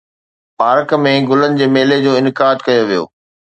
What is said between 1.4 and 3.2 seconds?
جي ميلي جو انعقاد ڪيو ويو.